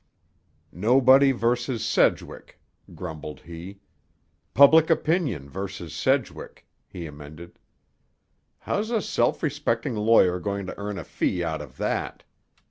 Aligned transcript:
"Nobody 0.73 1.31
vs. 1.31 1.85
Sedgwick," 1.85 2.59
grumbled 2.95 3.41
he. 3.41 3.81
"Public 4.55 4.89
opinion 4.89 5.47
vs. 5.47 5.93
Sedgwick," 5.93 6.65
he 6.87 7.05
amended. 7.05 7.59
"How's 8.57 8.89
a 8.89 9.03
self 9.03 9.43
respecting 9.43 9.95
lawyer 9.95 10.39
going 10.39 10.65
to 10.65 10.75
earn 10.79 10.97
a 10.97 11.03
fee 11.03 11.43
out 11.43 11.61
of 11.61 11.77
that? 11.77 12.23